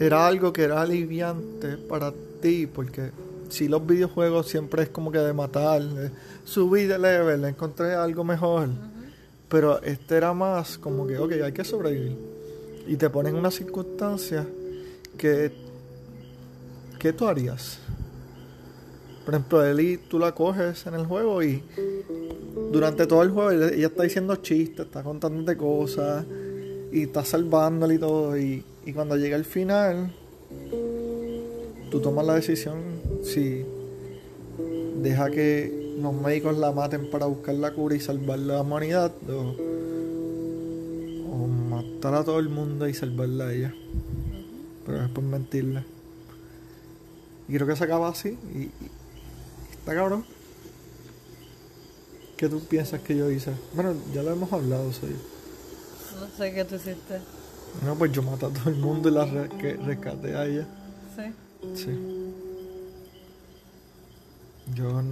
era 0.00 0.26
algo 0.26 0.54
que 0.54 0.62
era 0.62 0.80
aliviante 0.80 1.76
para 1.76 2.14
ti, 2.40 2.66
porque 2.66 3.10
si 3.50 3.68
los 3.68 3.86
videojuegos 3.86 4.48
siempre 4.48 4.84
es 4.84 4.88
como 4.88 5.12
que 5.12 5.18
de 5.18 5.34
matar, 5.34 5.82
de 5.82 6.10
subir 6.44 6.88
de 6.88 6.98
level, 6.98 7.44
encontré 7.44 7.94
algo 7.94 8.24
mejor. 8.24 8.70
Pero 9.50 9.82
este 9.82 10.16
era 10.16 10.32
más 10.32 10.78
como 10.78 11.06
que, 11.06 11.18
ok, 11.18 11.32
hay 11.44 11.52
que 11.52 11.62
sobrevivir. 11.62 12.16
Y 12.86 12.96
te 12.96 13.10
ponen 13.10 13.34
una 13.34 13.50
circunstancia 13.50 14.46
que, 15.18 15.63
¿qué 17.04 17.12
tú 17.12 17.26
harías? 17.26 17.80
Por 19.26 19.34
ejemplo, 19.34 19.62
Eli, 19.62 19.98
tú 20.08 20.18
la 20.18 20.32
coges 20.32 20.86
en 20.86 20.94
el 20.94 21.04
juego 21.04 21.42
y 21.42 21.62
durante 22.72 23.06
todo 23.06 23.22
el 23.22 23.30
juego 23.30 23.50
ella, 23.50 23.88
está 23.88 24.04
diciendo 24.04 24.36
chistes, 24.36 24.86
está 24.86 25.02
contándote 25.02 25.54
cosas 25.54 26.24
y 26.90 27.02
está 27.02 27.22
salvándole 27.22 27.96
y 27.96 27.98
todo. 27.98 28.38
Y, 28.38 28.64
y 28.86 28.92
cuando 28.94 29.18
llega 29.18 29.36
el 29.36 29.44
final, 29.44 30.14
tú 31.90 32.00
tomas 32.00 32.24
la 32.24 32.36
decisión 32.36 32.78
si 33.22 33.66
deja 35.02 35.30
que 35.30 35.98
los 36.00 36.14
médicos 36.14 36.56
la 36.56 36.72
maten 36.72 37.10
para 37.10 37.26
buscar 37.26 37.54
la 37.56 37.74
cura 37.74 37.96
y 37.96 38.00
salvar 38.00 38.38
la 38.38 38.62
humanidad 38.62 39.12
o, 39.28 39.54
o 41.30 41.46
matar 41.68 42.14
a 42.14 42.24
todo 42.24 42.38
el 42.38 42.48
mundo 42.48 42.88
y 42.88 42.94
salvarla 42.94 43.48
a 43.48 43.52
ella. 43.52 43.74
Pero 44.86 45.02
después 45.02 45.26
mentirle. 45.26 45.84
Y 47.48 47.54
creo 47.54 47.66
que 47.66 47.76
se 47.76 47.84
acaba 47.84 48.08
así 48.08 48.38
y, 48.54 48.58
y 48.58 48.72
está 49.78 49.94
cabrón. 49.94 50.24
¿Qué 52.36 52.48
tú 52.48 52.60
piensas 52.60 53.00
que 53.00 53.16
yo 53.16 53.30
hice? 53.30 53.52
Bueno, 53.74 53.94
ya 54.12 54.22
lo 54.22 54.32
hemos 54.32 54.52
hablado, 54.52 54.92
soy. 54.92 55.14
No 56.20 56.26
sé 56.36 56.52
qué 56.52 56.64
tú 56.64 56.74
hiciste. 56.76 57.20
No, 57.84 57.94
pues 57.96 58.12
yo 58.12 58.22
maté 58.22 58.46
a 58.46 58.50
todo 58.50 58.70
el 58.70 58.76
mundo 58.76 59.08
y 59.08 59.12
la 59.12 59.24
re- 59.24 59.48
que 59.50 59.74
rescaté 59.74 60.34
a 60.36 60.46
ella. 60.46 60.66
Sí. 61.16 61.74
Sí. 61.74 61.90
Yo. 64.74 65.02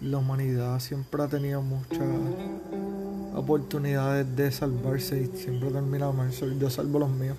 La 0.00 0.18
humanidad 0.18 0.78
siempre 0.78 1.22
ha 1.22 1.28
tenido 1.28 1.60
mucha 1.60 2.00
oportunidades 3.34 4.36
de 4.36 4.50
salvarse 4.52 5.22
y 5.22 5.36
siempre 5.36 5.70
termina 5.70 6.10
mal. 6.12 6.30
Yo 6.30 6.70
salvo 6.70 7.00
los 7.00 7.10
míos. 7.10 7.36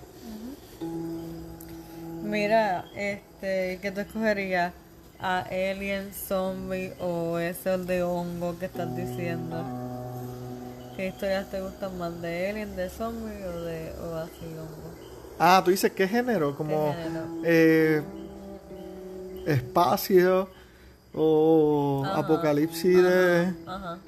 Mira, 2.30 2.84
este, 2.94 3.80
¿qué 3.82 3.90
tú 3.92 4.00
escogerías? 4.00 4.72
¿A 5.18 5.40
Alien, 5.40 6.12
Zombie 6.14 6.92
o 7.00 7.38
ese 7.38 7.76
de 7.76 8.02
hongo 8.04 8.56
que 8.58 8.66
estás 8.66 8.94
diciendo? 8.96 9.64
¿Qué 10.96 11.08
historias 11.08 11.50
te 11.50 11.60
gustan 11.60 11.98
más? 11.98 12.22
¿De 12.22 12.48
Alien, 12.50 12.76
de 12.76 12.88
Zombie 12.88 13.44
o 13.44 13.60
de 13.62 13.92
o 14.00 14.14
así 14.14 14.46
hongo? 14.46 14.94
Ah, 15.38 15.60
tú 15.64 15.72
dices 15.72 15.90
qué 15.92 16.06
género, 16.06 16.54
como 16.56 16.94
¿Qué 16.96 17.02
género? 17.02 17.26
eh, 17.44 18.02
espacio 19.46 20.48
o 21.12 22.04
Ajá, 22.06 22.20
apocalipsis 22.20 23.02
de... 23.02 23.52
Ajá. 23.66 23.98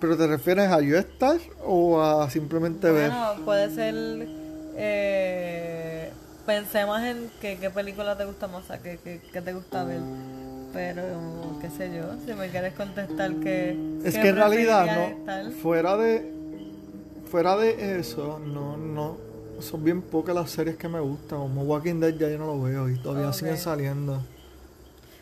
¿Pero 0.00 0.16
te 0.18 0.26
refieres 0.26 0.68
a 0.70 0.80
yo 0.82 0.98
estar 0.98 1.38
o 1.64 2.02
a 2.02 2.28
simplemente 2.28 2.90
ver? 2.90 3.10
Bueno, 3.10 3.44
puede 3.44 3.70
ser. 3.74 3.94
Eh, 4.76 6.12
pensé 6.46 6.86
más 6.86 7.04
en 7.04 7.30
que, 7.40 7.58
qué 7.58 7.70
película 7.70 8.16
te 8.16 8.24
gusta 8.24 8.46
más, 8.48 8.64
o 8.64 8.66
sea, 8.66 8.78
qué, 8.78 8.98
qué- 9.02 9.20
qué 9.32 9.40
te 9.40 9.52
gusta 9.52 9.84
ver. 9.84 10.00
Pero, 10.72 11.02
qué 11.60 11.70
sé 11.70 11.90
yo, 11.94 12.02
si 12.26 12.34
me 12.34 12.48
quieres 12.48 12.74
contestar 12.74 13.32
que. 13.36 13.76
Es 14.04 14.16
que 14.18 14.28
en 14.28 14.36
realidad 14.36 14.86
no, 15.26 15.50
fuera 15.62 15.96
de 15.96 16.32
fuera 17.30 17.56
de 17.56 17.98
eso, 17.98 18.40
no, 18.44 18.76
no, 18.76 19.16
son 19.60 19.82
bien 19.84 20.02
pocas 20.02 20.34
las 20.34 20.50
series 20.50 20.76
que 20.76 20.88
me 20.88 21.00
gustan. 21.00 21.38
Como 21.38 21.62
Walking 21.62 22.00
Dead 22.00 22.14
ya 22.16 22.28
yo 22.28 22.38
no 22.38 22.46
lo 22.46 22.62
veo 22.62 22.88
y 22.88 22.96
todavía 22.98 23.32
siguen 23.32 23.56
saliendo. 23.56 24.20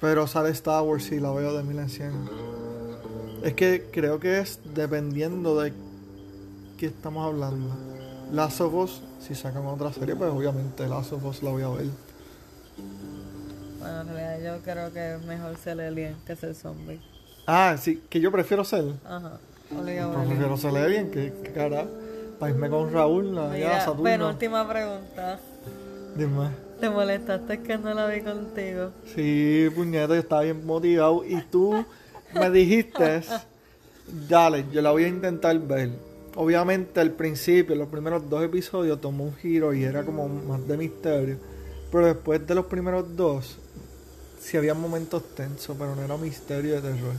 Pero 0.00 0.26
sale 0.26 0.50
Star 0.50 0.82
Wars 0.82 1.12
y 1.12 1.20
la 1.20 1.30
veo 1.32 1.56
de 1.56 1.62
mil 1.62 1.78
en 1.78 1.88
cien. 1.88 2.12
Es 3.42 3.54
que 3.54 3.88
creo 3.92 4.18
que 4.20 4.40
es 4.40 4.58
dependiendo 4.74 5.60
de 5.60 5.72
qué 6.78 6.86
estamos 6.86 7.26
hablando. 7.26 7.74
Last 8.32 8.60
of 8.60 8.74
Us, 8.74 9.02
si 9.26 9.34
sacan 9.34 9.64
otra 9.66 9.92
serie, 9.92 10.14
pues 10.16 10.30
obviamente 10.30 10.86
Last 10.88 11.12
of 11.12 11.24
Us 11.24 11.42
la 11.42 11.50
voy 11.50 11.62
a 11.62 11.68
ver. 11.68 11.86
Bueno, 13.78 14.00
en 14.02 14.08
realidad 14.08 14.56
yo 14.56 14.62
creo 14.62 14.92
que 14.92 15.14
es 15.14 15.22
mejor 15.22 15.56
ser 15.56 15.80
alien 15.80 16.16
que 16.26 16.36
ser 16.36 16.54
zombie. 16.54 17.00
Ah, 17.46 17.76
sí, 17.80 18.02
que 18.08 18.20
yo 18.20 18.30
prefiero 18.30 18.64
ser. 18.64 18.84
Ajá. 19.04 19.38
Obligado 19.76 20.12
alien. 20.12 20.28
prefiero 20.28 20.56
ser 20.56 20.76
Alien, 20.76 21.10
que, 21.10 21.32
que 21.42 21.52
cara. 21.52 21.86
Para 22.38 22.52
irme 22.52 22.68
con 22.68 22.92
Raúl 22.92 23.38
allá 23.38 23.50
a 23.50 23.56
Mira, 23.56 23.80
Saturno. 23.80 24.02
penúltima 24.04 24.68
pregunta. 24.68 25.38
Dime. 26.16 26.50
¿Te 26.80 26.90
molestaste 26.90 27.60
que 27.62 27.78
no 27.78 27.94
la 27.94 28.06
vi 28.08 28.20
contigo? 28.22 28.90
Sí, 29.14 29.68
puñeta, 29.74 30.14
yo 30.14 30.20
estaba 30.20 30.42
bien 30.42 30.66
motivado 30.66 31.24
y 31.24 31.40
tú 31.42 31.84
me 32.34 32.50
dijiste, 32.50 33.22
dale, 34.28 34.64
yo 34.72 34.82
la 34.82 34.90
voy 34.90 35.04
a 35.04 35.08
intentar 35.08 35.56
ver. 35.60 35.90
Obviamente 36.34 37.00
al 37.00 37.10
principio, 37.10 37.74
los 37.76 37.88
primeros 37.88 38.28
dos 38.30 38.42
episodios 38.42 39.00
tomó 39.00 39.24
un 39.24 39.34
giro 39.34 39.74
y 39.74 39.84
era 39.84 40.02
como 40.04 40.28
más 40.28 40.66
de 40.66 40.76
misterio. 40.78 41.36
Pero 41.90 42.06
después 42.06 42.46
de 42.46 42.54
los 42.54 42.66
primeros 42.66 43.16
dos, 43.16 43.58
sí 44.40 44.56
había 44.56 44.72
momentos 44.72 45.22
tensos, 45.34 45.76
pero 45.78 45.94
no 45.94 46.02
era 46.02 46.16
misterio 46.16 46.74
de 46.76 46.80
terror. 46.80 47.14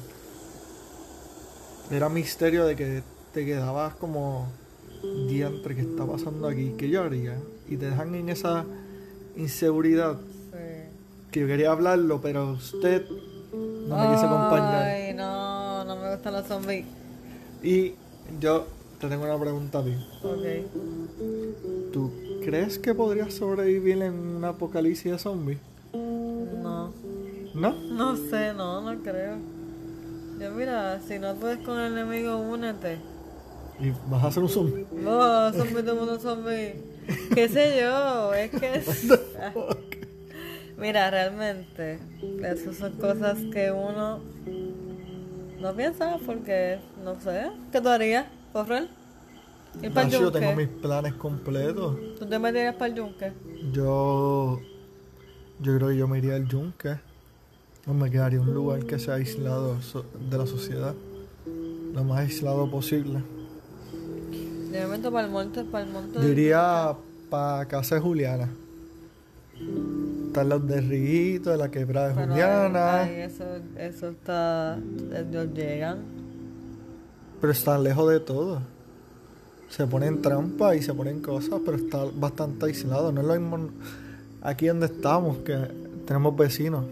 Era 1.92 2.10
misterio 2.10 2.66
de 2.66 2.76
que 2.76 3.04
te 3.34 3.46
quedabas 3.46 3.94
como 3.96 4.48
diantre, 5.28 5.76
¿qué 5.76 5.82
está 5.82 6.06
pasando 6.06 6.48
aquí? 6.48 6.74
¿Qué 6.78 6.90
yo 6.90 7.04
haría? 7.04 7.38
Y 7.68 7.78
te 7.78 7.90
dejan 7.90 8.16
en 8.16 8.30
esa 8.30 8.66
inseguridad 9.36 10.18
Sí. 10.52 10.58
que 11.32 11.42
yo 11.42 11.48
quería 11.48 11.72
hablarlo, 11.72 12.20
pero 12.22 12.54
usted 12.54 13.06
no 13.52 13.98
me 13.98 14.16
quiso 14.16 14.26
acompañar. 14.28 14.84
Ay, 14.86 15.14
no, 15.14 15.84
no 15.86 15.96
me 15.98 16.12
gustan 16.16 16.34
los 16.34 16.48
zombies. 16.48 16.86
Y 17.62 17.94
yo 18.40 18.66
te 19.04 19.10
tengo 19.10 19.26
una 19.26 19.38
pregunta 19.38 19.80
a 19.80 19.84
ti. 19.84 19.94
Ok. 20.24 21.92
¿Tú 21.92 22.10
crees 22.46 22.80
que 22.80 22.96
podrías 22.96 23.34
sobrevivir 23.34 24.02
en 24.02 24.14
un 24.14 24.46
apocalipsis 24.46 25.12
de 25.12 25.20
zombies? 25.20 25.60
No. 25.94 26.94
¿No? 27.54 27.74
No 27.74 28.16
sé, 28.16 28.54
no, 28.54 28.80
no 28.80 29.04
creo. 29.04 29.36
Yo 30.40 30.52
mira, 30.52 31.02
si 31.06 31.20
no 31.20 31.36
puedes 31.36 31.58
con 31.66 31.82
el 31.82 31.92
enemigo, 31.92 32.38
únete. 32.38 33.00
Y 33.78 33.92
vas 34.10 34.24
a 34.24 34.32
ser 34.32 34.44
un 34.44 34.50
zombie. 34.50 34.86
No, 34.94 35.52
zombie, 35.52 35.84
todo 35.84 35.96
mundo 35.98 36.18
zombie. 36.18 36.76
¿Qué 37.36 37.50
sé 37.50 37.82
yo? 37.82 38.34
Es 38.34 38.52
que. 38.52 38.84
Mira, 40.78 41.12
realmente, 41.12 42.00
esas 42.42 42.78
son 42.78 42.94
cosas 42.94 43.38
que 43.52 43.70
uno 43.70 44.22
no 45.60 45.74
piensa 45.76 46.18
porque, 46.26 46.80
no 47.04 47.20
sé, 47.20 47.52
¿qué 47.72 47.80
tú 47.80 47.90
harías, 47.90 48.26
Ir 49.82 49.92
para 49.92 50.06
el 50.06 50.14
Nacho, 50.14 50.22
yo 50.22 50.32
tengo 50.32 50.56
mis 50.56 50.68
planes 50.68 51.14
completos. 51.16 51.98
¿Tú 52.20 52.26
te 52.26 52.38
meterías 52.38 52.76
para 52.76 52.88
el 52.88 52.96
yunque? 52.96 53.34
Yo. 53.72 54.60
Yo 55.60 55.76
creo 55.78 55.90
que 55.90 55.98
yo 55.98 56.08
me 56.08 56.20
iría 56.20 56.36
al 56.36 56.48
yunque. 56.48 57.00
O 57.88 57.94
me 57.94 58.10
quedaría 58.10 58.40
en 58.40 58.48
un 58.48 58.54
lugar 58.54 58.86
que 58.86 59.00
sea 59.00 59.16
aislado 59.16 59.78
de 60.30 60.38
la 60.38 60.46
sociedad. 60.46 60.94
Lo 61.94 62.04
más 62.04 62.20
aislado 62.20 62.70
posible. 62.70 63.24
Yo 64.72 64.80
me 64.80 64.88
meto 64.88 65.12
para 65.12 65.26
el 65.26 65.32
monte, 65.32 65.64
para 65.64 65.86
el 65.86 65.92
monte. 65.92 66.20
Yo 66.22 66.28
iría 66.28 66.96
para 67.30 67.68
casa 67.68 67.96
de 67.96 68.02
Juliana. 68.02 68.50
Están 70.28 70.50
los 70.50 70.68
de 70.68 70.82
Riguito, 70.82 71.50
de 71.50 71.58
la 71.58 71.70
quebrada 71.70 72.10
de 72.10 72.14
Juliana. 72.14 73.02
ahí 73.02 73.16
eso, 73.22 73.44
eso 73.78 74.10
está, 74.10 74.80
ellos 75.16 75.48
llegan. 75.54 76.00
Pero 77.44 77.52
está 77.52 77.78
lejos 77.78 78.10
de 78.10 78.22
todo. 78.22 78.62
Se 79.68 79.86
ponen 79.86 80.22
trampas 80.22 80.78
y 80.78 80.82
se 80.82 80.94
ponen 80.94 81.20
cosas, 81.20 81.60
pero 81.66 81.76
está 81.76 82.06
bastante 82.16 82.68
aislado. 82.68 83.12
No 83.12 83.20
es 83.20 83.28
lo 83.28 83.34
mismo 83.38 83.70
aquí 84.42 84.68
donde 84.68 84.86
estamos, 84.86 85.40
que 85.40 85.58
tenemos 86.08 86.38
vecinos. 86.38 86.86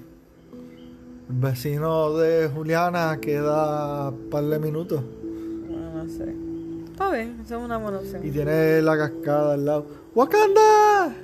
El 1.29 1.35
vecino 1.37 2.17
de 2.17 2.49
Juliana 2.49 3.17
queda 3.21 4.09
un 4.09 4.29
par 4.29 4.43
de 4.43 4.59
minutos 4.59 5.01
Bueno, 5.69 6.03
no 6.03 6.09
sé. 6.09 6.35
Está 6.91 7.11
bien, 7.11 7.39
esa 7.45 7.57
es 7.57 7.63
una 7.63 7.77
buena 7.77 7.99
opción. 7.99 8.27
y 8.27 8.29
tiene 8.29 8.81
la 8.81 8.97
cascada 8.97 9.53
al 9.53 9.65
lado. 9.65 9.85
¡Wakanda! 10.13 11.15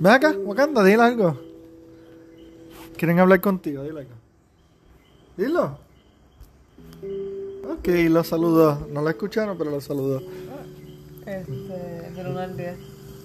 Ven 0.00 0.12
acá, 0.12 0.32
Wakanda, 0.36 0.82
dile 0.82 1.02
algo. 1.04 1.38
Quieren 2.96 3.20
hablar 3.20 3.40
contigo, 3.40 3.84
dile 3.84 4.00
algo. 4.00 4.14
Dilo. 5.36 5.87
Ok, 7.68 7.88
lo 8.08 8.24
saludó. 8.24 8.88
No 8.90 9.02
lo 9.02 9.10
escucharon, 9.10 9.58
pero 9.58 9.70
lo 9.70 9.80
saludó. 9.80 10.22
Este, 11.26 12.12
del 12.16 12.26
1 12.28 12.38
al 12.38 12.56
10. 12.56 12.76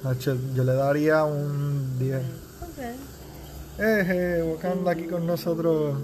Hacho, 0.04 0.38
yo 0.54 0.66
le 0.66 0.74
daría 0.74 1.24
un 1.24 1.98
10. 1.98 2.18
Ok. 2.20 3.80
Eh, 3.80 4.44
Wakanda 4.46 4.92
aquí 4.92 5.06
con 5.06 5.26
nosotros. 5.26 5.98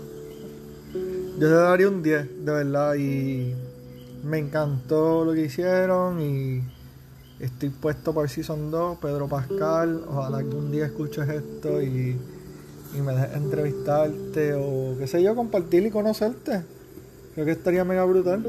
Yo 0.93 1.47
le 1.47 1.53
daría 1.53 1.89
un 1.89 2.01
10, 2.01 2.45
de 2.45 2.51
verdad. 2.51 2.95
Y 2.95 3.53
me 4.23 4.37
encantó 4.37 5.25
lo 5.25 5.33
que 5.33 5.41
hicieron. 5.41 6.21
Y 6.21 6.63
estoy 7.41 7.69
puesto 7.71 8.13
para 8.13 8.23
el 8.23 8.29
Season 8.29 8.71
2. 8.71 8.99
Pedro 8.99 9.27
Pascal, 9.27 10.05
ojalá 10.07 10.37
algún 10.37 10.71
día 10.71 10.85
escuches 10.85 11.27
esto 11.27 11.81
y, 11.81 12.17
y 12.95 13.01
me 13.01 13.13
dejes 13.13 13.35
entrevistarte. 13.35 14.53
O 14.53 14.95
qué 14.97 15.07
sé 15.07 15.21
yo, 15.21 15.35
compartir 15.35 15.85
y 15.85 15.91
conocerte. 15.91 16.78
Creo 17.39 17.45
que 17.45 17.53
estaría 17.53 17.85
mega 17.85 18.03
brutal. 18.03 18.43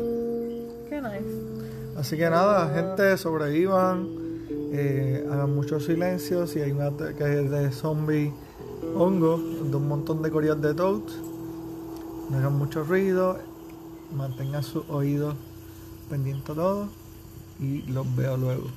Qué 0.89 1.01
nice. 1.01 1.97
Así 1.97 2.17
que 2.17 2.29
nada, 2.29 2.75
gente, 2.75 3.17
sobrevivan, 3.19 4.09
eh, 4.73 5.25
hagan 5.31 5.55
mucho 5.55 5.79
silencio. 5.79 6.45
Si 6.49 6.59
hay 6.59 6.73
un 6.73 6.83
ataque 6.83 7.23
de 7.23 7.71
zombie 7.71 8.33
hongo, 8.97 9.39
de 9.39 9.77
un 9.77 9.87
montón 9.87 10.23
de 10.23 10.33
corillas 10.33 10.61
de 10.61 10.75
toads, 10.75 11.13
no 12.31 12.37
hagan 12.37 12.59
mucho 12.59 12.83
ruido, 12.83 13.39
mantengan 14.13 14.65
sus 14.65 14.83
oídos 14.91 15.37
pendientes 16.09 16.51
a 16.51 16.55
todo 16.55 16.89
y 17.61 17.83
los 17.83 18.17
veo 18.17 18.37
luego. 18.37 18.73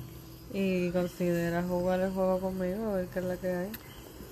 Y 0.52 0.92
considera 0.92 1.64
jugar 1.64 1.98
el 1.98 2.12
juego 2.12 2.38
conmigo, 2.38 2.90
a 2.90 2.94
ver 2.98 3.08
qué 3.08 3.18
es 3.18 3.24
la 3.24 3.36
que 3.36 3.48
hay. 3.48 3.72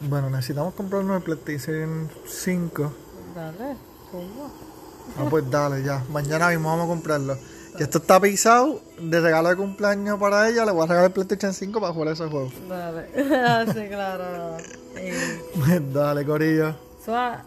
Bueno, 0.08 0.30
necesitamos 0.30 0.74
comprarnos 0.74 1.16
el 1.16 1.22
PlayStation 1.24 2.08
5. 2.24 2.92
Dale, 3.34 3.76
¿cómo? 4.12 4.71
Ah, 5.18 5.26
pues 5.28 5.48
dale, 5.50 5.82
ya. 5.82 6.02
Mañana 6.10 6.48
mismo 6.48 6.68
vamos 6.68 6.84
a 6.84 6.88
comprarlo. 6.88 7.36
Ya 7.78 7.84
esto 7.84 7.98
está 7.98 8.20
pisado. 8.20 8.80
De 9.00 9.20
regalo 9.20 9.48
de 9.48 9.56
cumpleaños 9.56 10.18
para 10.18 10.48
ella, 10.48 10.64
le 10.64 10.72
voy 10.72 10.84
a 10.84 10.86
regalar 10.86 11.06
el 11.06 11.12
PlayStation 11.12 11.52
5 11.54 11.80
para 11.80 11.92
jugar 11.92 12.12
ese 12.12 12.26
juego. 12.26 12.50
Dale. 12.68 13.08
Ah, 13.34 13.64
sí, 13.66 13.88
claro. 13.88 14.56
Y. 14.96 15.58
Pues 15.58 15.92
dale, 15.92 16.24
Corillo. 16.24 16.74
Suá. 17.04 17.44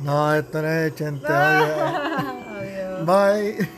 No, 0.00 0.34
esto 0.34 0.62
no 0.62 0.68
es 0.68 0.94
chente. 0.94 1.26
oye. 1.32 2.92
Adiós. 3.02 3.06
Bye. 3.06 3.68